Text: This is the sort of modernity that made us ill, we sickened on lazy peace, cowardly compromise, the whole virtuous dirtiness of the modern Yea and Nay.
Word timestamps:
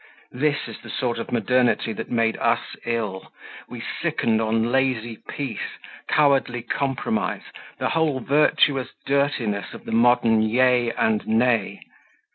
This 0.31 0.67
is 0.67 0.79
the 0.81 0.89
sort 0.89 1.19
of 1.19 1.31
modernity 1.31 1.93
that 1.93 2.09
made 2.09 2.35
us 2.37 2.75
ill, 2.87 3.31
we 3.69 3.83
sickened 4.01 4.41
on 4.41 4.71
lazy 4.71 5.17
peace, 5.29 5.77
cowardly 6.07 6.63
compromise, 6.63 7.43
the 7.77 7.89
whole 7.89 8.19
virtuous 8.19 8.89
dirtiness 9.05 9.75
of 9.75 9.85
the 9.85 9.91
modern 9.91 10.41
Yea 10.41 10.91
and 10.93 11.27
Nay. 11.27 11.81